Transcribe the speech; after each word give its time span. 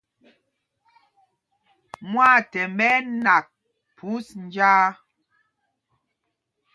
Mwâthɛmb 2.09 2.79
ɛ́ 2.89 2.93
ɛ́ 2.97 3.05
nak 3.23 3.45
phūs 3.95 4.27
njāā. 4.43 4.87